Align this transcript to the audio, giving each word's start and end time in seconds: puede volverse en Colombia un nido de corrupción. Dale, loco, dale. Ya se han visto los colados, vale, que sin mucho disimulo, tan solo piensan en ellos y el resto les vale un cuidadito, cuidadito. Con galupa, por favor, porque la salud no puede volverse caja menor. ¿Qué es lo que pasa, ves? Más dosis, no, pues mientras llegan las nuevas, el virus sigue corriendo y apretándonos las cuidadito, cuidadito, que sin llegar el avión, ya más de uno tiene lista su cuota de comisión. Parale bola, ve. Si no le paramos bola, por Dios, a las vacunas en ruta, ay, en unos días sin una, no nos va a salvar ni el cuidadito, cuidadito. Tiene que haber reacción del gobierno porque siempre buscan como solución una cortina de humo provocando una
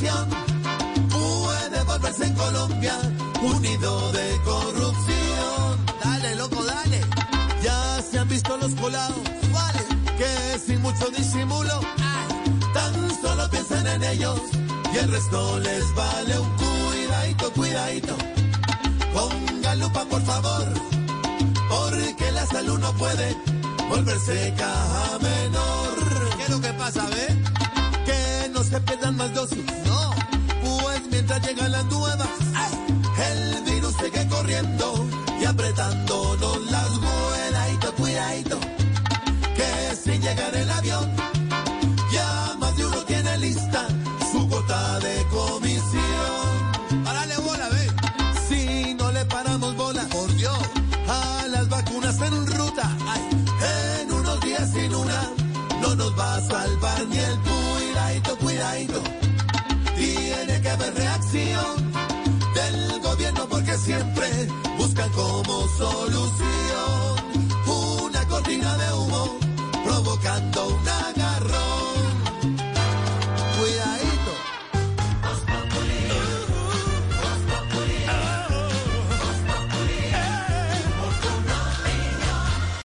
puede 0.00 1.84
volverse 1.84 2.24
en 2.24 2.34
Colombia 2.34 2.94
un 3.42 3.62
nido 3.62 4.12
de 4.12 4.40
corrupción. 4.44 5.86
Dale, 6.02 6.34
loco, 6.36 6.64
dale. 6.64 7.00
Ya 7.62 8.02
se 8.02 8.18
han 8.18 8.28
visto 8.28 8.56
los 8.56 8.74
colados, 8.74 9.22
vale, 9.52 9.80
que 10.18 10.58
sin 10.58 10.82
mucho 10.82 11.08
disimulo, 11.10 11.80
tan 12.72 12.94
solo 13.22 13.48
piensan 13.50 13.86
en 13.86 14.02
ellos 14.04 14.40
y 14.92 14.96
el 14.98 15.10
resto 15.10 15.58
les 15.60 15.94
vale 15.94 16.38
un 16.38 16.50
cuidadito, 16.56 17.52
cuidadito. 17.52 18.16
Con 19.14 19.62
galupa, 19.62 20.04
por 20.06 20.22
favor, 20.22 20.66
porque 21.68 22.32
la 22.32 22.46
salud 22.46 22.78
no 22.80 22.92
puede 22.94 23.36
volverse 23.88 24.54
caja 24.58 25.18
menor. 25.20 26.36
¿Qué 26.36 26.42
es 26.42 26.50
lo 26.50 26.60
que 26.60 26.72
pasa, 26.74 27.06
ves? 27.06 27.33
Más 29.12 29.32
dosis, 29.34 29.64
no, 29.86 30.10
pues 30.62 31.02
mientras 31.10 31.46
llegan 31.46 31.70
las 31.70 31.84
nuevas, 31.84 32.26
el 33.30 33.62
virus 33.62 33.94
sigue 34.02 34.26
corriendo 34.28 35.06
y 35.40 35.44
apretándonos 35.44 36.70
las 36.70 36.88
cuidadito, 36.88 37.94
cuidadito, 37.96 38.58
que 39.54 39.96
sin 40.02 40.22
llegar 40.22 40.56
el 40.56 40.70
avión, 40.70 41.08
ya 42.12 42.56
más 42.58 42.76
de 42.76 42.86
uno 42.86 42.96
tiene 43.04 43.38
lista 43.38 43.86
su 44.32 44.48
cuota 44.48 44.98
de 45.00 45.26
comisión. 45.28 47.04
Parale 47.04 47.36
bola, 47.36 47.68
ve. 47.68 47.86
Si 48.48 48.94
no 48.94 49.12
le 49.12 49.24
paramos 49.26 49.76
bola, 49.76 50.08
por 50.08 50.34
Dios, 50.34 50.58
a 51.08 51.46
las 51.48 51.68
vacunas 51.68 52.20
en 52.20 52.46
ruta, 52.46 52.90
ay, 53.06 53.22
en 54.00 54.12
unos 54.12 54.40
días 54.40 54.70
sin 54.72 54.94
una, 54.94 55.30
no 55.82 55.94
nos 55.94 56.18
va 56.18 56.36
a 56.36 56.40
salvar 56.40 57.06
ni 57.06 57.18
el 57.18 57.53
cuidadito, 58.14 58.36
cuidadito. 58.38 59.02
Tiene 59.96 60.60
que 60.60 60.68
haber 60.68 60.94
reacción 60.94 61.92
del 62.54 63.00
gobierno 63.00 63.46
porque 63.48 63.76
siempre 63.78 64.28
buscan 64.78 65.10
como 65.10 65.68
solución 65.68 66.44
una 67.66 68.26
cortina 68.28 68.76
de 68.76 68.92
humo 68.92 69.38
provocando 69.84 70.66
una 70.68 70.93